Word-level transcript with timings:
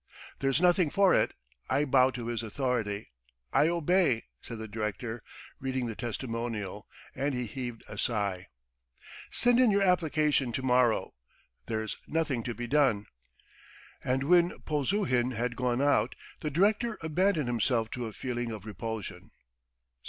"There's 0.39 0.59
nothing 0.59 0.89
for 0.89 1.13
it, 1.13 1.35
I 1.69 1.85
bow 1.85 2.09
to 2.09 2.25
his 2.25 2.41
authority... 2.41 3.11
I 3.53 3.67
obey..." 3.67 4.23
said 4.41 4.57
the 4.57 4.67
director, 4.67 5.21
reading 5.59 5.85
the 5.85 5.95
testimonial, 5.95 6.87
and 7.13 7.35
he 7.35 7.45
heaved 7.45 7.83
a 7.87 7.99
sigh. 7.99 8.47
"Send 9.29 9.59
in 9.59 9.69
your 9.69 9.83
application 9.83 10.51
to 10.53 10.63
morrow.... 10.63 11.13
There's 11.67 11.97
nothing 12.07 12.41
to 12.45 12.55
be 12.55 12.65
done...." 12.65 13.05
And 14.03 14.23
when 14.23 14.57
Polzuhin 14.61 15.35
had 15.35 15.55
gone 15.55 15.83
out, 15.83 16.15
the 16.39 16.49
director 16.49 16.97
abandoned 17.01 17.47
himself 17.47 17.91
to 17.91 18.07
a 18.07 18.11
feeling 18.13 18.49
of 18.49 18.65
repulsion. 18.65 19.29